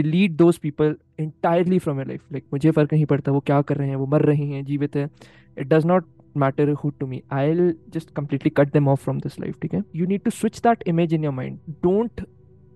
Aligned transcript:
Delete 0.00 0.32
those 0.36 0.56
people 0.58 0.96
entirely 1.20 1.78
from 1.78 1.96
your 1.98 2.06
life 2.06 2.32
like 2.32 2.44
मुझे 2.52 2.70
फ़र्क 2.70 2.92
नहीं 2.92 3.06
पड़ता 3.06 3.32
वो 3.32 3.40
क्या 3.46 3.60
कर 3.62 3.76
रहे 3.76 3.88
हैं 3.88 3.96
वो 3.96 4.06
मर 4.06 4.22
रहे 4.22 4.44
हैं 4.46 4.64
जीवित 4.64 4.96
है। 4.96 5.08
It 5.58 5.66
does 5.68 5.86
not 5.86 6.06
matter 6.36 6.70
who 6.84 6.90
to 7.00 7.06
me 7.06 7.22
I 7.32 7.50
will 7.50 7.74
just 7.94 8.10
completely 8.16 8.50
cut 8.56 8.72
them 8.72 8.88
off 8.88 9.02
from 9.02 9.20
this 9.20 9.40
life 9.40 9.58
ठीक 9.62 9.74
है? 9.74 9.82
You 9.96 10.06
need 10.06 10.22
to 10.22 10.30
switch 10.30 10.60
that 10.66 10.84
image 10.88 11.14
in 11.14 11.24
your 11.24 11.34
mind 11.34 11.58
don't 11.82 12.26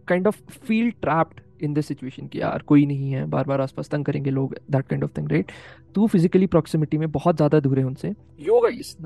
kind 0.08 0.26
of 0.26 0.40
feel 0.66 0.90
trapped 0.90 1.40
in 1.64 1.74
this 1.74 1.86
situation 1.86 2.26
कि 2.26 2.40
यार 2.40 2.62
कोई 2.66 2.86
नहीं 2.86 3.10
है 3.12 3.24
बार 3.30 3.44
बार 3.46 3.60
आसपास 3.60 3.88
तंग 3.88 4.04
करेंगे 4.04 4.30
लोग 4.30 4.54
that 4.70 4.86
kind 4.88 5.04
of 5.04 5.10
thing 5.18 5.30
right 5.32 5.52
तू 5.94 6.06
फिजिकली 6.06 6.46
प्रॉक्सिमिटी 6.46 6.98
में 6.98 7.10
बहुत 7.12 7.36
ज़्यादा 7.36 7.60
दूर 7.60 7.78
है 7.78 7.84
उनसे। 7.84 8.14
योगा 8.40 8.68
इस 8.68 8.96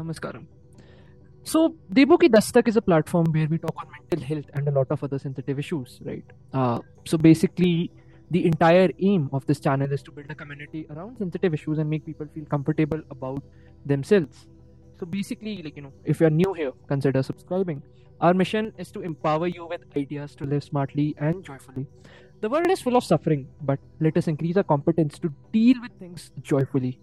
So, 1.47 1.61
Debo 1.97 2.17
Ki 2.21 2.29
Dastak 2.29 2.69
is 2.71 2.77
a 2.79 2.81
platform 2.85 3.27
where 3.35 3.49
we 3.51 3.59
talk 3.65 3.83
on 3.83 3.91
mental 3.91 4.23
health 4.29 4.47
and 4.55 4.71
a 4.71 4.73
lot 4.77 4.95
of 4.95 5.03
other 5.07 5.19
sensitive 5.25 5.61
issues, 5.61 5.93
right? 6.07 6.33
Uh, 6.53 6.79
so, 7.11 7.19
basically, 7.27 7.91
the 8.31 8.45
entire 8.45 8.91
aim 8.99 9.29
of 9.33 9.47
this 9.47 9.61
channel 9.61 9.93
is 9.93 10.03
to 10.03 10.11
build 10.11 10.31
a 10.31 10.35
community 10.35 10.87
around 10.91 11.19
sensitive 11.19 11.55
issues 11.55 11.79
and 11.79 11.89
make 11.89 12.05
people 12.05 12.27
feel 12.35 12.45
comfortable 12.47 13.01
about 13.11 13.43
themselves. 13.85 14.47
So, 14.99 15.07
basically, 15.07 15.63
like, 15.63 15.77
you 15.77 15.83
know, 15.83 15.93
if 16.05 16.21
you're 16.21 16.31
new 16.31 16.53
here, 16.55 16.73
consider 16.89 17.23
subscribing. 17.23 17.83
Our 18.21 18.33
mission 18.33 18.73
is 18.79 18.91
to 18.93 19.03
empower 19.03 19.47
you 19.47 19.67
with 19.67 19.83
ideas 19.97 20.35
to 20.37 20.45
live 20.45 20.65
smartly 20.65 21.15
and 21.19 21.45
joyfully. 21.45 21.87
The 22.41 22.49
world 22.49 22.71
is 22.71 22.81
full 22.81 22.97
of 22.97 23.05
suffering, 23.05 23.47
but 23.63 23.79
let 24.01 24.17
us 24.17 24.27
increase 24.27 24.57
our 24.57 24.63
competence 24.63 25.19
to 25.21 25.33
deal 25.53 25.81
with 25.81 25.93
things 25.99 26.31
joyfully. 26.43 26.99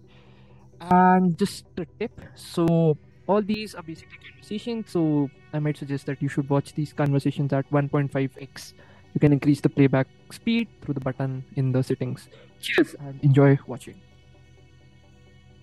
And 0.80 1.38
just 1.38 1.66
a 1.78 1.86
tip 1.98 2.20
so, 2.34 2.98
all 3.26 3.42
these 3.42 3.74
are 3.74 3.82
basically 3.82 4.18
conversations, 4.28 4.90
so 4.90 5.30
I 5.52 5.58
might 5.60 5.76
suggest 5.76 6.06
that 6.06 6.20
you 6.20 6.28
should 6.28 6.50
watch 6.50 6.74
these 6.74 6.92
conversations 6.92 7.52
at 7.52 7.70
1.5x. 7.70 8.74
You 9.13 9.19
can 9.19 9.33
increase 9.33 9.61
the 9.61 9.69
playback 9.69 10.07
speed 10.31 10.67
through 10.81 10.93
the 10.93 11.05
button 11.07 11.43
in 11.55 11.71
the 11.71 11.83
settings. 11.83 12.29
Cheers 12.61 12.95
and 12.99 13.23
enjoy 13.23 13.57
watching. 13.67 13.95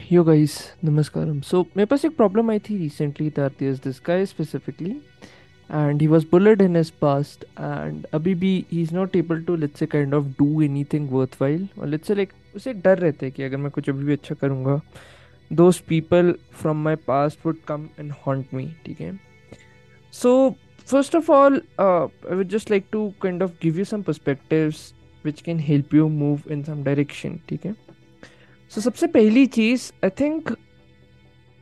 Yo 0.09 0.23
guys, 0.25 0.57
namaskaram. 0.85 1.43
So 1.45 1.65
मेरे 1.77 1.87
पास 1.87 2.05
एक 2.05 2.17
problem 2.17 2.51
आई 2.51 2.59
थी 2.69 2.79
recently 2.79 3.29
that 3.39 3.59
there's 3.59 3.81
this 3.87 4.01
guy 4.11 4.25
specifically 4.25 5.01
and 5.69 6.01
he 6.01 6.07
was 6.07 6.25
bullied 6.25 6.61
in 6.61 6.75
his 6.75 6.91
past 7.05 7.45
and 7.59 8.07
अभी 8.15 8.35
भी 8.43 8.53
he's 8.71 8.93
not 8.93 9.17
able 9.17 9.43
to 9.43 9.57
let's 9.57 9.83
say 9.83 9.87
kind 9.87 10.15
of 10.15 10.29
do 10.37 10.49
anything 10.67 11.09
worthwhile 11.11 11.65
और 11.79 11.89
let's 11.89 12.11
say 12.11 12.17
like 12.21 12.35
उसे 12.57 12.73
डर 12.85 12.99
रहता 12.99 13.27
है 13.27 13.31
कि 13.31 13.43
अगर 13.43 13.57
मैं 13.57 13.71
कुछ 13.71 13.89
अभी 13.91 14.05
भी 14.05 14.13
अच्छा 14.13 14.35
करूँगा 14.43 14.81
those 15.51 15.81
people 15.81 16.35
from 16.61 16.85
my 16.89 16.95
past 17.09 17.45
would 17.45 17.65
come 17.71 17.89
and 17.99 18.13
haunt 18.27 18.55
me 18.59 18.67
ठीक 18.85 19.01
है 19.01 19.19
so 20.21 20.55
first 20.92 21.16
of 21.16 21.30
all 21.30 21.60
uh, 21.80 22.08
i 22.30 22.36
would 22.36 22.50
just 22.50 22.70
like 22.70 22.90
to 22.92 23.04
kind 23.20 23.42
of 23.42 23.60
give 23.60 23.78
you 23.78 23.86
some 23.86 24.04
perspectives 24.04 24.94
which 25.26 25.44
can 25.44 25.60
help 25.62 25.94
you 25.94 26.08
move 26.16 26.48
in 26.48 26.64
some 26.64 26.84
direction 26.84 27.38
ठीक 27.50 27.66
है 27.66 27.76
so 28.72 28.82
सबसे 28.82 29.08
पहली 29.10 29.46
चीज़ 29.58 29.92
I 30.04 30.10
think 30.20 30.56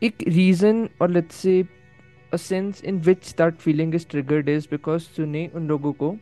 एक 0.02 0.24
reason 0.30 0.88
और 1.02 1.12
let's 1.12 1.36
say 1.36 1.62
a 2.32 2.38
sense 2.38 2.82
in 2.82 3.02
which 3.02 3.36
that 3.36 3.62
feeling 3.62 3.94
is 3.94 4.06
triggered 4.06 4.50
is 4.50 4.68
because 4.68 5.08
तूने 5.16 5.48
उन 5.56 5.68
लोगों 5.68 5.94
को 5.94 6.16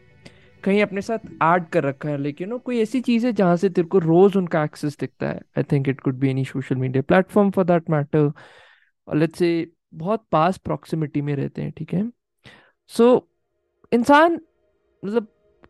कहीं 0.63 0.81
अपने 0.81 1.01
साथ 1.01 1.25
ऐड 1.43 1.67
कर 1.69 1.83
रखा 1.83 2.09
है 2.09 2.17
लेकिन 2.17 2.49
नो 2.49 2.57
कोई 2.59 2.79
ऐसी 2.81 3.01
चीज़ 3.01 3.25
है 3.25 3.31
जहाँ 3.33 3.55
से 3.57 3.69
तेरे 3.69 3.87
को 3.87 3.99
रोज 3.99 4.37
उनका 4.37 4.63
एक्सेस 4.63 4.97
दिखता 4.99 5.27
है 5.27 5.41
I 5.57 5.63
think 5.71 5.89
it 5.89 5.99
could 6.01 6.15
be 6.19 6.29
any 6.29 6.45
social 6.45 6.75
media 6.75 7.01
platform 7.07 7.51
for 7.51 7.65
that 7.65 7.89
matter 7.89 8.31
और 9.07 9.17
लेट्स 9.17 9.39
से 9.39 9.51
बहुत 9.93 10.25
पास 10.31 10.57
प्रॉक्सिमिटी 10.57 11.21
में 11.21 11.35
रहते 11.35 11.61
हैं 11.61 11.71
ठीक 11.77 11.93
है 11.93 12.03
सो 12.89 13.15
so, 13.15 13.93
इंसान 13.93 14.39
मतलब 15.03 15.27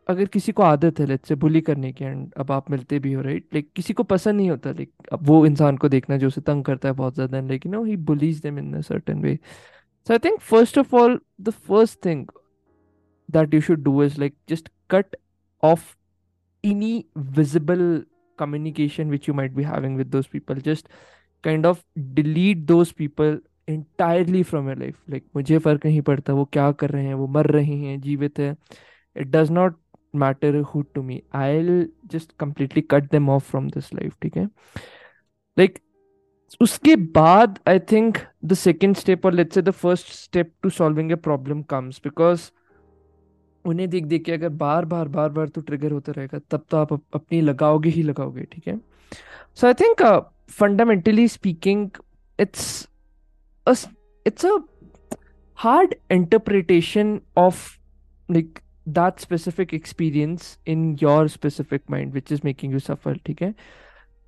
अगर 0.08 0.24
किसी 0.24 0.52
को 0.52 0.62
आदत 0.62 1.00
है 1.00 1.06
लेट्स 1.06 1.28
से 1.28 1.34
बुली 1.34 1.60
करने 1.60 1.92
की 1.92 2.04
एंड 2.04 2.32
अब 2.36 2.52
आप 2.52 2.70
मिलते 2.70 2.98
भी 2.98 3.12
हो 3.12 3.22
राइट 3.22 3.46
लाइक 3.54 3.70
किसी 3.76 3.92
को 3.92 4.02
पसंद 4.02 4.36
नहीं 4.36 4.50
होता 4.50 4.70
लाइक 4.70 4.92
अब 5.12 5.26
वो 5.26 5.44
इंसान 5.46 5.76
को 5.76 5.88
देखना 5.88 6.16
जो 6.16 6.26
उसे 6.26 6.40
तंग 6.40 6.64
करता 6.64 6.88
है 6.88 6.94
बहुत 6.94 7.14
ज़्यादा 7.14 7.40
लेकिन 7.40 7.72
no 7.72 7.82
he 7.84 7.96
bullies 8.10 8.40
them 8.42 8.58
in 8.58 8.74
a 8.74 8.80
certain 8.80 9.20
way 9.22 9.38
so 10.06 10.12
I 10.12 10.18
think 10.18 10.40
first 10.40 10.78
of 10.78 10.94
all 10.96 11.20
the 11.40 11.50
first 11.50 12.04
thing 12.04 12.26
that 13.28 13.54
you 13.54 13.60
should 13.60 13.82
do 13.82 14.02
is 14.04 14.20
like 14.20 14.36
just 14.48 14.68
cut 14.90 15.16
off 15.62 15.94
any 16.64 17.04
visible 17.18 18.04
communication 18.38 19.08
which 19.08 19.28
you 19.28 19.34
might 19.34 19.54
be 19.54 19.64
having 19.64 19.96
with 19.96 20.10
those 20.10 20.26
people. 20.26 20.54
Just 20.56 20.88
kind 21.44 21.66
of 21.66 21.84
delete 22.14 22.66
those 22.66 22.92
people 22.92 23.38
entirely 23.68 24.42
from 24.44 24.68
your 24.68 24.78
life 24.78 24.98
like 25.10 25.24
मुझे 25.36 25.58
फ़र्क 25.58 25.86
नहीं 25.86 26.00
पड़ता 26.02 26.32
वो 26.32 26.44
क्या 26.44 26.70
कर 26.72 26.90
रहे 26.90 27.04
हैं, 27.04 27.14
वो 27.14 27.26
मर 27.26 27.46
रहे 27.46 27.74
हैं, 27.74 28.00
जीवित 28.00 28.38
है। 28.38 28.54
It 29.16 29.30
does 29.36 29.50
not 29.50 29.76
matter 30.16 30.52
who 30.62 30.82
to 30.94 31.02
me. 31.08 31.18
I'll 31.36 31.84
just 32.12 32.32
completely 32.42 32.82
cut 32.90 33.10
them 33.14 33.28
off 33.28 33.50
from 33.50 33.68
this 33.70 33.92
life 33.94 34.16
ठीक 34.22 34.36
है? 34.36 34.44
लाइक 35.56 35.78
उसके 36.60 36.94
बाद 36.96 37.58
I 37.68 37.78
think 37.92 38.18
the 38.44 38.54
second 38.54 38.96
step 38.96 39.26
और 39.26 39.32
let's 39.32 39.54
say 39.54 39.62
the 39.62 39.70
first 39.70 40.12
step 40.12 40.52
to 40.62 40.70
solving 40.70 41.12
a 41.12 41.14
problem 41.14 41.62
comes 41.62 42.00
because 42.04 42.50
उन्हें 43.64 43.88
देख 43.90 44.04
देख 44.04 44.24
के 44.24 44.32
अगर 44.32 44.48
बार 44.48 44.84
बार 44.84 45.08
बार 45.08 45.30
बार 45.30 45.48
तो 45.48 45.60
ट्रिगर 45.60 45.92
होता 45.92 46.12
रहेगा, 46.12 46.38
तब 46.50 46.64
तो 46.70 46.76
आप 46.76 46.92
अपनी 46.92 47.40
लगाओगे 47.40 47.90
ही 47.90 48.02
लगाओगे, 48.02 48.42
ठीक 48.42 48.68
है? 48.68 48.78
So 49.54 49.66
I 49.66 49.74
think 49.74 50.02
fundamentally 50.50 51.28
speaking 51.28 51.90
it's 52.38 52.88
it's 53.68 54.46
a 54.46 54.56
hard 55.58 55.94
interpretation 56.12 57.20
of 57.36 57.68
like 58.30 58.58
that 58.88 59.20
specific 59.20 59.74
experience 59.74 60.58
in 60.68 60.96
your 61.02 61.28
specific 61.28 61.82
mind 61.90 62.12
which 62.12 62.32
is 62.32 62.40
making 62.44 62.72
you 62.72 62.78
suffer 62.78 63.18
ठीक 63.26 63.42
है? 63.42 63.54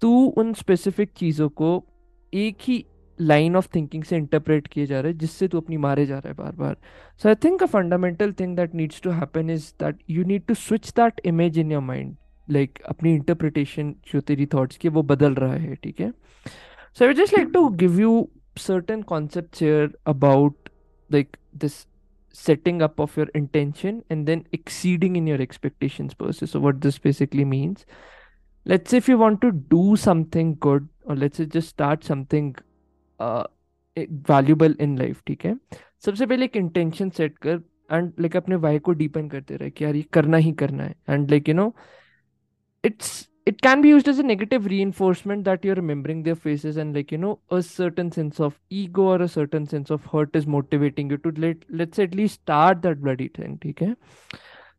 तू 0.03 0.11
उन 0.39 0.53
स्पेसिफिक 0.55 1.11
चीज़ों 1.17 1.49
को 1.49 1.85
एक 2.33 2.57
ही 2.63 2.85
लाइन 3.21 3.57
ऑफ़ 3.57 3.69
थिंकिंग 3.75 4.05
से 4.05 4.17
इंटरप्रेट 4.17 4.67
किए 4.67 4.87
जा 4.87 5.01
रहे 5.01 5.13
हैं, 5.13 5.19
जिससे 5.19 5.49
तू 5.49 5.61
अपनी 5.61 5.77
मारे 5.77 6.07
जा 6.07 6.19
रहा 6.19 6.29
है 6.29 6.35
बार 6.35 6.53
बार 6.53 6.77
so 7.23 7.29
I 7.29 7.35
think 7.35 7.63
a 7.63 7.67
fundamental 7.67 8.33
thing 8.33 8.57
that 8.57 8.75
needs 8.75 9.01
to 9.01 9.11
happen 9.11 9.51
is 9.51 9.73
that 9.83 9.99
you 10.11 10.25
need 10.25 10.45
to 10.47 10.55
switch 10.55 10.91
that 10.91 11.21
image 11.25 11.59
in 11.59 11.73
your 11.73 11.83
mind 11.83 12.17
like 12.51 12.79
अपनी 12.89 13.15
इंटरप्रिटेशन 13.15 13.95
जो 14.13 14.21
तेरी 14.21 14.47
थॉट्स 14.47 14.77
की 14.77 14.89
वो 14.89 15.03
बदल 15.03 15.35
रहा 15.35 15.55
है, 15.55 15.75
ठीक 15.75 16.01
है? 16.01 16.13
So 16.99 17.07
I 17.07 17.15
just 17.15 17.39
like 17.39 17.51
to 17.55 17.69
give 17.69 18.01
you 18.01 18.29
certain 18.60 19.04
concepts 19.04 19.60
here 19.60 19.92
about 20.06 20.54
like 21.10 21.38
this 21.54 21.86
setting 22.34 22.82
up 22.82 23.00
of 23.00 23.16
your 23.16 23.28
intention 23.34 24.04
and 24.10 24.28
then 24.28 24.46
exceeding 24.52 25.16
in 25.16 25.28
your 25.28 25.42
expectations 25.42 26.14
per 26.14 26.32
se. 26.32 26.48
So 26.48 26.60
what 26.60 26.82
this 26.82 26.98
basically 27.00 27.46
means, 27.46 27.86
let's 28.66 28.92
say 28.92 28.98
if 28.98 29.08
you 29.08 29.18
want 29.18 29.42
to 29.42 29.52
do 29.52 29.96
something 29.96 30.56
good 30.56 30.88
or 31.06 31.16
let's 31.16 31.38
say 31.38 31.46
just 31.46 31.70
start 31.70 32.04
something 32.04 32.56
valuable 33.98 34.76
in 34.82 34.98
life 34.98 35.22
ठीक 35.28 35.46
है 35.46 35.56
सबसे 36.06 36.26
पहले 36.26 36.46
एक 36.46 36.56
intention 36.58 37.10
set 37.10 37.38
कर 37.46 37.62
and 37.92 38.12
like 38.20 38.36
अपने 38.38 38.56
why 38.66 38.80
को 38.80 38.94
deepen 39.02 39.28
करते 39.30 39.56
रहे 39.58 39.70
कि 39.70 39.84
यार 39.84 39.96
ये 39.96 40.02
करना 40.14 40.38
ही 40.38 40.52
करना 40.62 40.84
है 40.84 40.96
and 41.10 41.30
like 41.32 41.50
you 41.50 41.56
know 41.56 41.74
it's 42.86 43.12
it 43.50 43.62
can 43.62 43.82
be 43.82 43.90
used 43.90 44.08
as 44.08 44.20
a 44.20 44.24
negative 44.24 44.66
reinforcement 44.66 45.44
that 45.46 45.64
you're 45.64 45.76
remembering 45.76 46.24
their 46.24 46.36
faces 46.36 46.78
and 46.78 46.96
like 46.96 47.12
you 47.12 47.18
know 47.18 47.40
a 47.52 47.62
certain 47.62 48.12
sense 48.12 48.40
of 48.40 48.60
ego 48.70 49.04
or 49.04 49.22
a 49.22 49.28
certain 49.28 49.68
sense 49.68 49.90
of 49.90 50.06
hurt 50.06 50.36
is 50.36 50.48
motivating 50.48 51.10
you 51.10 51.18
to 51.18 51.32
let 51.38 51.58
let's 51.70 51.96
say 51.98 52.04
at 52.04 52.16
least 52.16 52.42
start 52.42 52.82
that 52.82 53.02
bloody 53.02 53.28
thing 53.28 53.60
okay 53.66 53.94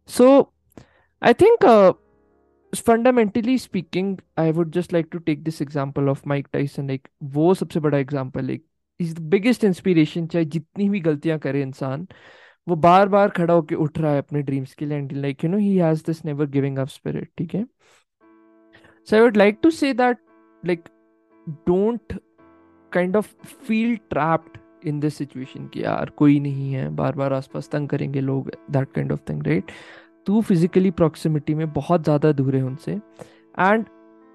so 0.05 0.51
i 1.23 1.33
think 1.33 1.65
uh, 1.65 1.93
fundamentally 2.75 3.57
speaking 3.57 4.19
i 4.37 4.51
would 4.51 4.73
just 4.73 4.93
like 4.93 5.11
to 5.11 5.21
take 5.21 5.45
this 5.45 5.61
example 5.61 6.09
of 6.09 6.25
mike 6.27 6.51
tyson 6.53 6.89
like 6.95 7.09
वो 7.39 7.55
सबसे 7.55 7.81
बड़ा 7.81 7.99
example 7.99 8.51
like 8.53 8.63
is 9.01 9.15
the 9.15 9.21
biggest 9.31 9.65
inspiration 9.65 10.27
चाहे 10.27 10.45
जितनी 10.45 10.89
भी 10.91 11.01
गलतियां 11.01 11.39
करे 11.39 11.63
इंसान 11.63 12.07
वो 12.69 12.77
बार 12.77 13.09
बार 13.09 13.31
खड़ा 13.31 13.55
होकर 13.55 13.75
उठ 13.75 13.99
रहा 13.99 14.13
है 14.13 14.19
अपने 14.19 14.43
ड्रीम्स 14.43 14.75
के 14.75 14.87
लिए 14.87 14.99
and 14.99 15.13
like 15.13 15.45
you 15.45 15.51
know 15.51 15.59
he 15.59 15.77
has 15.77 16.03
this 16.07 16.25
never 16.25 16.47
giving 16.51 16.79
up 16.79 16.89
spirit 16.89 17.31
ठीक 17.39 17.55
है 17.55 17.65
so 19.09 19.17
I 19.17 19.23
would 19.23 19.37
like 19.37 19.59
to 19.63 19.71
say 19.71 19.93
that 19.95 20.19
like 20.63 20.89
don't 21.67 22.19
kind 22.93 23.17
of 23.17 23.35
feel 23.67 23.97
trapped 24.11 24.59
in 24.89 25.01
this 25.01 25.17
situation 25.17 25.67
कि 25.67 25.83
यार 25.85 26.11
कोई 26.17 26.39
नहीं 26.41 26.73
है 26.73 26.89
बार 26.97 27.17
बार 27.17 27.33
आसपास 27.33 27.69
तंग 27.73 27.89
करेंगे 27.89 28.21
लोग 28.21 28.51
that 28.71 28.93
kind 28.93 29.13
of 29.13 29.23
thing 29.29 29.47
right 29.47 29.71
तू 30.27 30.41
फिजिकली 30.43 30.91
प्रॉक्सिमिटी 30.91 31.55
में 31.55 31.73
बहुत 31.73 32.05
ज़्यादा 32.05 32.33
दूर 32.33 32.57
है 32.57 32.63
उनसे 32.63 32.93
and 33.61 33.85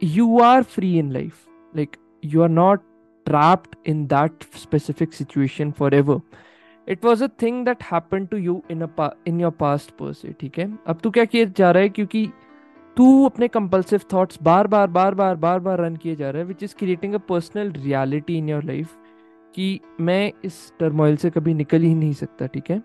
you 0.01 0.39
are 0.39 0.63
free 0.63 0.97
in 0.99 1.11
life 1.11 1.47
like 1.75 1.97
you 2.25 2.41
are 2.41 2.49
not 2.49 2.89
trapped 3.25 3.75
in 3.85 4.07
that 4.07 4.45
specific 4.53 5.13
situation 5.13 5.71
forever 5.71 6.15
it 6.87 7.03
was 7.03 7.21
a 7.21 7.27
thing 7.41 7.63
that 7.63 7.81
happened 7.81 8.29
to 8.31 8.37
you 8.37 8.63
in 8.69 8.81
a 8.81 8.87
pa- 8.89 9.13
in 9.25 9.39
your 9.39 9.51
past 9.59 9.91
per 9.99 10.13
se 10.13 10.31
ठीक 10.39 10.57
है 10.59 10.65
अब 10.87 10.99
तू 11.03 11.11
क्या 11.11 11.25
किए 11.25 11.45
जा 11.57 11.71
रहा 11.71 11.83
है 11.83 11.89
क्योंकि 11.89 12.23
तू 12.96 13.24
अपने 13.24 13.48
कंपल्सिव 13.48 14.00
थॉट्स 14.12 14.38
बार 14.42 14.66
बार 14.66 14.86
बार 14.86 15.14
बार 15.14 15.36
बार 15.36 15.58
बार 15.58 15.80
रन 15.80 15.96
किए 15.96 16.16
जा 16.16 16.30
रहा 16.30 16.42
है 16.42 16.48
which 16.48 16.62
is 16.62 16.74
creating 16.78 17.14
a 17.14 17.18
personal 17.18 17.72
reality 17.72 18.38
in 18.38 18.48
your 18.48 18.64
life 18.64 18.96
कि 19.54 19.80
मैं 20.00 20.32
इस 20.44 20.72
टर्मोइल 20.80 21.16
से 21.16 21.30
कभी 21.30 21.54
निकल 21.54 21.82
ही 21.82 21.94
नहीं 21.94 22.12
सकता, 22.12 22.46
ठीक 22.46 22.70
है? 22.70 22.82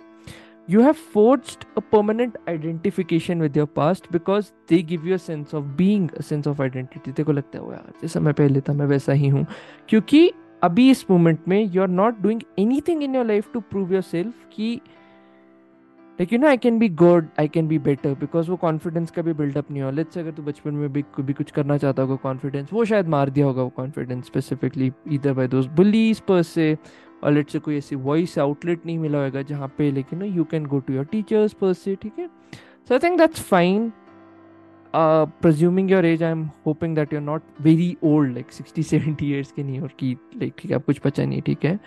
You 0.72 0.80
have 0.80 1.00
forged 1.16 1.64
a 1.80 1.82
permanent 1.94 2.36
identification 2.50 3.40
with 3.40 3.58
your 3.58 3.68
past 3.80 4.06
because 4.12 4.52
they 4.72 4.82
give 4.92 5.08
you 5.08 5.16
a 5.16 5.20
sense 5.20 5.56
of 5.60 5.64
being, 5.80 6.10
a 6.18 6.24
sense 6.24 6.50
of 6.52 6.60
identity. 6.60 7.16
देखो 7.16 7.32
लगता 7.32 7.60
है 7.60 7.66
यार, 7.66 7.94
जैसा 8.02 8.20
मैं 8.20 8.34
पहले 8.34 8.62
था, 8.62 8.74
मैं 8.74 8.86
वैसा 8.86 9.14
ही 9.14 9.28
हूँ। 9.28 9.46
क्योंकि 9.90 10.32
अभी 10.64 10.90
इस 10.92 11.06
मोमेंट 11.12 11.40
में 11.48 11.64
you 11.64 11.82
are 11.82 11.88
not 11.88 12.22
doing 12.22 12.42
anything 12.60 13.04
in 13.04 13.16
your 13.16 13.26
life 13.26 13.54
to 13.54 13.60
prove 13.60 13.94
yourself 14.02 14.34
कि 14.56 14.82
like 16.22 16.34
you 16.34 16.40
know 16.40 16.48
I 16.48 16.58
can 16.58 16.78
be 16.80 16.88
good 16.90 17.28
I 17.40 17.48
can 17.48 17.68
be 17.68 17.78
better 17.80 18.14
because 18.14 18.50
वो 18.52 18.56
कॉन्फिडेंस 18.56 19.12
का 19.12 19.22
भी 19.22 19.34
बिल्डअप 19.34 19.72
नहीं 19.72 19.82
हो 19.82 19.92
लेट्स 19.92 20.18
अगर 20.18 20.32
तू 20.32 20.44
बचपन 20.44 20.74
में 20.74 20.94
भी 20.94 21.04
भी 21.20 21.34
कुछ 21.34 21.52
करना 21.52 21.78
चाहता 21.78 22.02
होगा 22.02 22.16
कॉन्फिडेंस 22.16 22.68
वो 22.74 22.86
शायद 22.86 23.08
मार 23.08 23.30
दिया 23.30 23.46
होगा 23.46 23.64
वो 23.64 23.70
कॉन्फिडेंस 23.70 24.26
स्पेसिफिकली 24.26 24.92
इधर 25.12 25.34
बाई 25.34 25.48
दोस्त 25.48 25.70
बुलीस 25.70 26.20
पर 26.20 26.42
से 26.42 26.78
और 27.24 27.32
लेट्स 27.32 27.54
से 27.54 27.60
कोई 27.60 27.78
ऐसी 27.78 27.96
वॉइस 27.96 28.38
आउटलेट 28.40 28.86
नहीं 28.86 28.98
मिला 29.00 29.24
होगा 29.24 29.42
जहाँ 29.42 29.74
पे 29.78 29.92
लेकिन 29.92 30.22
you 30.24 30.44
can 30.44 30.66
go 30.66 30.80
to 30.80 30.94
your 30.94 31.06
teachers 31.06 31.54
पर 31.54 31.74
से 31.74 31.96
ठीक 31.96 32.20
है? 32.20 32.28
So 32.88 32.94
I 32.94 33.00
think 33.00 33.18
that's 33.18 33.42
fine 33.42 33.92
uh, 34.94 35.26
presuming 35.42 35.90
your 35.90 36.06
age 36.06 36.22
i'm 36.22 36.52
hoping 36.64 36.94
that 36.94 37.12
you're 37.12 37.28
not 37.28 37.42
very 37.60 37.98
old 38.02 38.36
like 38.36 38.52
60 38.52 38.84
70 38.84 39.26
years 39.26 39.52
ki 39.58 39.64
nahi 39.64 39.82
aur 39.88 39.92
ki 40.02 40.10
like 40.44 40.56
ki 40.62 40.74
aap 40.78 40.88
kuch 40.90 41.02
bacha 41.06 41.28
nahi 41.34 41.44
theek 41.50 41.68
hai. 41.70 41.78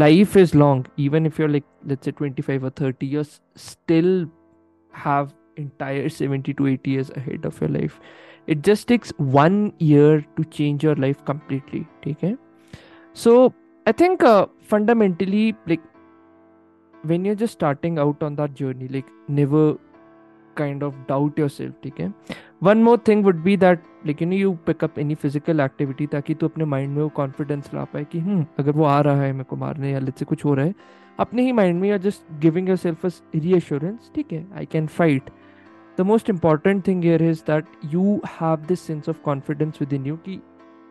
Life 0.00 0.36
is 0.36 0.54
long. 0.54 0.82
Even 0.96 1.26
if 1.26 1.38
you're 1.38 1.52
like 1.52 1.64
let's 1.92 2.08
say 2.08 2.12
25 2.12 2.64
or 2.64 2.70
30 2.80 3.06
you 3.14 3.24
still 3.68 4.12
have 5.04 5.32
entire 5.56 6.08
70 6.08 6.54
to 6.60 6.68
80 6.72 6.90
years 6.90 7.10
ahead 7.22 7.48
of 7.50 7.60
your 7.60 7.70
life. 7.78 7.98
It 8.46 8.62
just 8.68 8.86
takes 8.88 9.12
one 9.38 9.72
year 9.78 10.24
to 10.36 10.44
change 10.58 10.84
your 10.84 10.94
life 11.06 11.24
completely 11.32 11.82
theek 12.04 12.28
hai. 12.28 12.36
So 13.24 13.52
i 13.90 13.92
think 14.00 14.22
uh, 14.22 14.46
fundamentally 14.70 15.44
like 15.66 15.86
when 17.10 17.24
you're 17.24 17.38
just 17.42 17.54
starting 17.54 17.98
out 17.98 18.22
on 18.22 18.34
that 18.40 18.54
journey 18.54 18.88
like 18.96 19.06
never 19.28 19.62
kind 20.56 20.82
of 20.82 20.94
doubt 21.08 21.38
yourself. 21.38 21.74
Okay. 21.86 22.10
One 22.60 22.82
more 22.82 22.98
thing 22.98 23.22
would 23.22 23.42
be 23.44 23.56
that 23.56 23.82
like 24.04 24.20
you 24.20 24.26
know 24.26 24.36
you 24.36 24.58
pick 24.66 24.82
up 24.82 24.98
any 24.98 25.14
physical 25.14 25.60
activity 25.60 26.06
ताकि 26.06 26.34
तू 26.34 26.48
अपने 26.48 26.64
mind 26.64 26.96
में 26.96 27.02
वो 27.02 27.08
confidence 27.08 27.70
ला 27.74 27.84
पाए 27.84 28.04
कि 28.04 28.18
हम्म 28.18 28.46
अगर 28.58 28.72
वो 28.72 28.84
आ 28.84 29.00
रहा 29.00 29.22
है 29.22 29.32
मेरे 29.32 29.44
को 29.44 29.56
मारने 29.56 29.92
या 29.92 29.98
लेट 29.98 30.18
से 30.18 30.24
कुछ 30.24 30.44
हो 30.44 30.54
रहा 30.54 30.66
है, 30.66 30.74
अपने 31.18 31.42
ही 31.42 31.52
माइंड 31.52 31.80
में 31.80 31.88
या 31.88 31.96
just 31.96 32.22
giving 32.40 32.68
your 32.68 32.76
self 32.76 33.06
reassurance 33.34 34.10
ठीक 34.14 34.32
है 34.32 34.46
I 34.56 34.66
can 34.66 34.86
fight 34.86 35.30
the 35.98 36.00
most 36.00 36.30
important 36.30 36.86
thing 36.86 37.04
here 37.04 37.22
is 37.22 37.40
that 37.40 37.66
you 37.84 38.20
have 38.40 38.56
this 38.68 38.80
sense 38.80 39.08
of 39.08 39.20
confidence 39.24 39.78
within 39.92 40.06
you 40.06 40.16
कि 40.16 40.40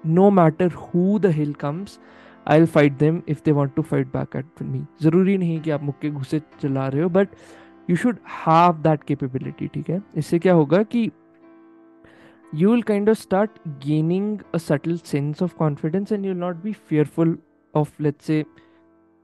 no 0.06 0.30
matter 0.32 0.72
who 0.74 1.20
the 1.20 1.26
hell 1.26 1.54
comes 1.54 2.00
I 2.48 2.58
will 2.58 2.68
fight 2.68 2.98
them 2.98 3.22
if 3.30 3.42
they 3.46 3.52
want 3.52 3.76
to 3.76 3.82
fight 3.82 4.08
back 4.08 4.36
at 4.36 4.62
me 4.62 4.84
ज़रूरी 5.02 5.38
नहीं 5.38 5.60
कि 5.62 5.72
आप 5.72 5.84
मुक्के 5.84 6.10
घुसे 6.10 6.42
चला 6.62 6.88
रहे 6.88 7.04
हो 7.04 7.10
but 7.10 7.30
you 7.90 7.96
should 7.96 8.18
have 8.46 8.82
that 8.84 9.04
capability 9.04 9.68
ठीक 9.74 9.90
है 9.90 10.02
इससे 10.18 10.40
क्या 10.40 10.54
होगा 10.54 10.82
कि 10.94 11.10
you 12.54 12.72
will 12.72 12.82
kind 12.82 13.10
of 13.10 13.18
start 13.18 13.60
gaining 13.86 14.40
a 14.54 14.58
subtle 14.58 14.98
sense 14.98 15.44
of 15.44 15.54
confidence 15.58 16.12
and 16.12 16.26
you 16.26 16.32
will 16.32 16.42
not 16.42 16.64
be 16.64 16.74
fearful 16.90 17.38
of 17.74 18.02
let's 18.02 18.26
say 18.26 18.44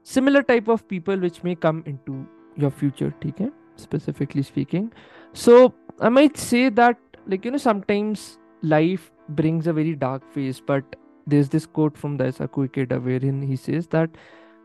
similar 0.06 0.42
type 0.50 0.68
of 0.70 0.82
people 0.88 1.20
which 1.20 1.40
may 1.44 1.54
come 1.62 1.82
into 2.06 2.24
your 2.58 2.70
future 2.70 3.12
ठीक 3.22 3.40
है 3.40 3.50
specifically 3.78 4.42
speaking 4.42 4.88
so 5.34 5.64
I 6.02 6.10
might 6.10 6.36
say 6.36 6.68
that 6.70 6.96
like 7.26 7.44
you 7.44 7.50
know 7.50 7.58
sometimes 7.58 8.38
life 8.62 9.10
brings 9.30 9.66
a 9.66 9.72
very 9.72 9.94
dark 9.94 10.24
face 10.32 10.60
but 10.64 10.96
there's 11.26 11.48
this 11.48 11.66
quote 11.66 11.98
from 11.98 12.16
Daisaku 12.18 12.68
Ikeda 12.68 13.02
wherein 13.02 13.42
he 13.42 13.56
says 13.56 13.88
that 13.88 14.10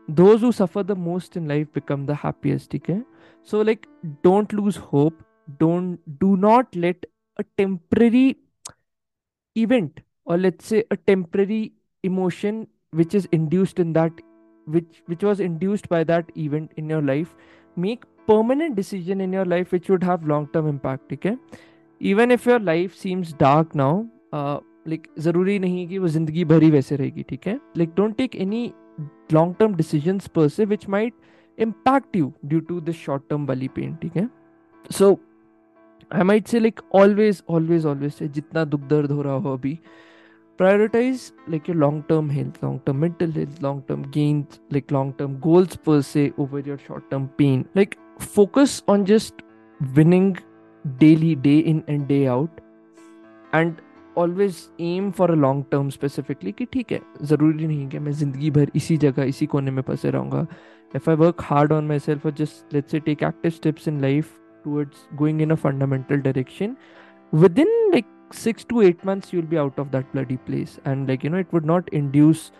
those 0.07 0.41
who 0.41 0.51
suffer 0.51 0.83
the 0.83 0.95
most 0.95 1.35
in 1.35 1.47
life 1.47 1.71
become 1.73 2.05
the 2.05 2.15
happiest. 2.15 2.73
Okay? 2.75 3.01
So 3.43 3.61
like 3.61 3.87
don't 4.23 4.51
lose 4.53 4.75
hope. 4.75 5.23
Don't 5.59 6.19
do 6.19 6.35
not 6.35 6.75
let 6.75 7.05
a 7.37 7.43
temporary 7.57 8.37
event 9.55 10.01
or 10.25 10.37
let's 10.37 10.65
say 10.65 10.83
a 10.91 10.97
temporary 10.97 11.71
emotion 12.03 12.67
which 12.91 13.15
is 13.15 13.27
induced 13.31 13.79
in 13.79 13.93
that 13.93 14.11
which 14.65 15.01
which 15.05 15.23
was 15.23 15.39
induced 15.39 15.87
by 15.89 16.03
that 16.03 16.29
event 16.35 16.71
in 16.75 16.89
your 16.89 17.01
life 17.01 17.33
make 17.75 18.03
permanent 18.27 18.75
decision 18.75 19.21
in 19.21 19.31
your 19.31 19.45
life 19.45 19.71
which 19.71 19.89
would 19.89 20.03
have 20.03 20.27
long 20.27 20.47
term 20.53 20.67
impact 20.67 21.13
okay 21.13 21.35
even 21.99 22.31
if 22.31 22.45
your 22.45 22.59
life 22.59 22.95
seems 22.95 23.33
dark 23.33 23.75
now 23.75 24.05
uh, 24.33 24.59
like 24.87 25.07
ज़रूरी 25.19 25.57
नहीं 25.59 25.87
कि 25.87 25.97
वो 25.97 26.07
ज़िंदगी 26.07 26.43
भर 26.45 26.63
ही 26.63 26.69
वैसे 26.71 26.95
रहेगी 26.95 27.23
ठीक 27.29 27.47
है 27.47 27.55
like 27.77 27.93
don't 27.95 28.15
take 28.17 28.35
any 28.35 28.61
long 29.33 29.55
term 29.59 29.75
decision 29.75 30.19
पर 30.35 30.47
से 30.47 30.65
which 30.65 30.87
might 30.89 31.13
impact 31.57 32.15
you 32.15 32.31
due 32.45 32.59
to 32.69 32.79
this 32.81 32.95
short 33.05 33.23
term 33.29 33.45
वाली 33.45 33.67
पेन 33.75 33.95
ठीक 34.01 34.17
है 34.17 34.29
so 34.91 35.17
I 36.13 36.23
might 36.23 36.47
say 36.47 36.59
like 36.59 36.81
always 36.95 37.43
always 37.49 37.85
always 37.85 38.13
से 38.13 38.27
जितना 38.27 38.65
दुख 38.65 38.81
दर्द 38.89 39.11
हो 39.11 39.21
रहा 39.21 39.33
हो 39.33 39.53
अभी 39.53 39.77
prioritize 40.59 41.31
like 41.47 41.67
your 41.67 41.77
long 41.77 41.97
term 42.09 42.29
health 42.35 42.61
long 42.61 42.77
term 42.85 42.99
mental 42.99 43.31
health 43.31 43.57
long 43.61 43.81
term 43.89 44.05
gains 44.15 44.59
like 44.75 44.93
long 44.97 45.13
term 45.19 45.39
goals 45.39 45.75
per 45.87 45.97
se 46.01 46.23
over 46.37 46.61
your 46.69 46.77
short 46.85 47.09
term 47.11 47.27
pain 47.41 47.65
like 47.79 47.97
focus 48.37 48.77
on 48.93 49.05
just 49.11 49.43
winning 49.99 50.31
daily 51.03 51.35
day 51.35 51.57
in 51.73 51.83
and 51.87 52.07
day 52.07 52.23
out 52.35 52.63
and 53.53 53.83
always 54.18 54.56
aim 54.80 55.10
for 55.10 55.30
a 55.30 55.34
long 55.34 55.64
term 55.70 55.88
specifically 55.90 56.52
कि 56.52 56.64
ठीक 56.72 56.92
है, 56.92 57.00
ज़रूरी 57.22 57.66
नहीं 57.66 57.88
कि 57.88 57.98
मैं 57.98 58.12
ज़िंदगी 58.12 58.50
भर 58.50 58.70
इसी 58.76 58.96
जगह, 58.96 59.22
इसी 59.24 59.46
कोने 59.46 59.70
में 59.70 59.82
फंसे 59.82 60.10
रहूँगा। 60.10 60.46
If 60.96 61.10
I 61.10 61.16
work 61.16 61.42
hard 61.42 61.72
on 61.72 61.86
myself 61.98 62.26
just 62.28 62.74
let 62.74 62.88
say 62.88 63.00
take 63.00 63.22
active 63.22 63.50
steps 63.50 63.88
in 63.88 64.00
life 64.00 64.38
towards 64.64 65.06
going 65.18 65.42
in 65.42 65.50
a 65.50 65.54
fundamental 65.54 66.20
direction 66.20 66.76
within 67.58 67.68
like 67.92 68.06
six 68.34 68.66
to 68.70 68.82
eight 68.82 69.06
months 69.06 69.34
you'll 69.34 69.44
be 69.46 69.56
out 69.56 69.80
of 69.80 69.88
that 69.88 70.06
bloody 70.12 70.36
place 70.46 70.78
and 70.86 71.06
like 71.08 71.24
you 71.24 71.30
know 71.30 71.38
it 71.38 71.54
would 71.54 71.66
not 71.66 71.90
induce 71.94 72.52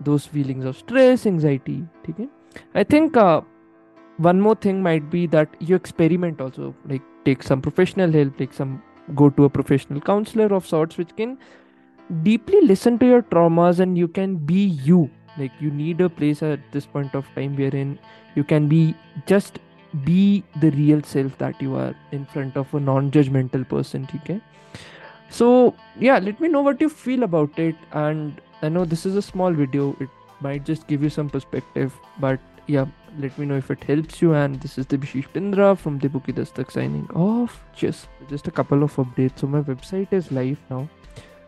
those 0.00 0.28
feelings 0.32 0.66
of 0.66 0.76
stress 0.76 1.26
anxiety 1.26 1.82
ठीक 2.06 2.20
है? 2.20 2.28
I 2.76 2.84
think 2.92 3.18
one 4.18 4.40
more 4.40 4.56
thing 4.64 4.82
might 4.82 5.02
be 5.12 5.26
that 5.28 5.56
you 5.62 5.76
experiment 5.76 6.40
also 6.42 6.74
like 6.88 7.02
take 7.24 7.42
some 7.42 7.60
professional 7.60 8.14
help 8.14 8.34
take 8.38 8.52
some 8.52 8.76
go 9.14 9.30
to 9.30 9.44
a 9.44 9.48
professional 9.48 10.00
counselor 10.00 10.54
of 10.54 10.66
sorts 10.66 10.96
which 10.96 11.14
can 11.16 11.38
deeply 12.22 12.60
listen 12.62 12.98
to 12.98 13.06
your 13.06 13.22
traumas 13.22 13.80
and 13.80 13.96
you 13.96 14.08
can 14.08 14.36
be 14.36 14.64
you. 14.64 15.10
Like 15.38 15.52
you 15.60 15.70
need 15.70 16.00
a 16.00 16.08
place 16.08 16.42
at 16.42 16.60
this 16.72 16.86
point 16.86 17.14
of 17.14 17.26
time 17.34 17.56
wherein 17.56 17.98
you 18.34 18.44
can 18.44 18.68
be 18.68 18.94
just 19.26 19.58
be 20.04 20.42
the 20.60 20.70
real 20.72 21.02
self 21.02 21.36
that 21.38 21.60
you 21.60 21.74
are 21.76 21.94
in 22.12 22.24
front 22.26 22.56
of 22.56 22.72
a 22.74 22.80
non-judgmental 22.80 23.68
person 23.68 24.08
okay? 24.14 24.40
So 25.30 25.74
yeah 25.98 26.18
let 26.18 26.40
me 26.40 26.48
know 26.48 26.60
what 26.60 26.80
you 26.80 26.88
feel 26.88 27.22
about 27.22 27.58
it. 27.58 27.76
And 27.92 28.40
i 28.62 28.68
know 28.68 28.84
this 28.84 29.06
is 29.06 29.16
a 29.16 29.22
small 29.22 29.52
video. 29.52 29.96
It 30.00 30.08
might 30.40 30.64
just 30.64 30.86
give 30.86 31.02
you 31.02 31.10
some 31.10 31.30
perspective 31.30 31.98
but 32.20 32.40
yeah 32.66 32.86
let 33.18 33.36
me 33.38 33.46
know 33.46 33.56
if 33.56 33.70
it 33.70 33.82
helps 33.84 34.20
you. 34.22 34.34
And 34.34 34.60
this 34.60 34.78
is 34.78 34.86
Debashish 34.86 35.28
Pindra 35.28 35.78
from 35.78 35.98
Bookie 35.98 36.32
Dastak 36.32 36.70
signing 36.70 37.06
off. 37.14 37.62
Just 37.74 38.08
just 38.28 38.48
a 38.48 38.50
couple 38.50 38.82
of 38.82 38.96
updates. 38.96 39.40
So 39.40 39.46
my 39.46 39.60
website 39.60 40.10
is 40.12 40.32
live 40.32 40.58
now. 40.70 40.88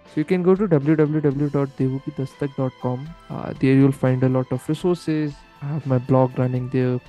So 0.06 0.20
you 0.20 0.24
can 0.24 0.42
go 0.42 0.54
to 0.54 0.68
www.debukidastak.com 0.68 3.08
uh, 3.30 3.54
there 3.58 3.74
you'll 3.74 3.92
find 3.92 4.22
a 4.22 4.28
lot 4.28 4.52
of 4.52 4.68
resources. 4.68 5.32
I 5.62 5.66
have 5.66 5.86
my 5.86 5.98
blog 5.98 6.38
running 6.38 6.68
there. 6.68 7.00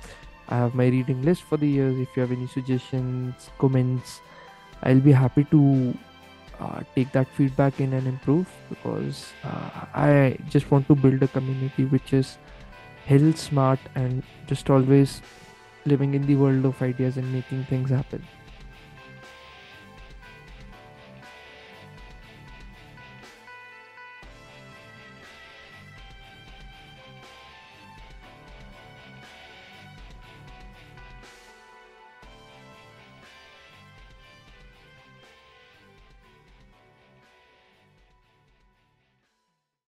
I 0.48 0.56
have 0.56 0.74
my 0.74 0.86
reading 0.86 1.22
list 1.22 1.42
for 1.42 1.56
the 1.56 1.68
years 1.68 1.98
if 1.98 2.16
you 2.16 2.22
have 2.22 2.32
any 2.32 2.46
suggestions 2.46 3.50
comments 3.58 4.20
I'll 4.82 5.00
be 5.00 5.12
happy 5.12 5.44
to 5.44 5.94
uh, 6.60 6.80
take 6.94 7.12
that 7.12 7.28
feedback 7.34 7.80
in 7.80 7.92
and 7.92 8.06
improve 8.06 8.48
because 8.68 9.32
uh, 9.44 9.86
I 9.94 10.38
just 10.48 10.70
want 10.70 10.86
to 10.88 10.94
build 10.94 11.22
a 11.22 11.28
community 11.28 11.84
which 11.84 12.12
is 12.12 12.38
hell 13.06 13.32
smart 13.32 13.78
and 13.94 14.22
just 14.46 14.70
always 14.70 15.22
living 15.84 16.14
in 16.14 16.26
the 16.26 16.36
world 16.36 16.64
of 16.64 16.82
ideas 16.82 17.16
and 17.16 17.32
making 17.32 17.64
things 17.64 17.90
happen 17.90 18.22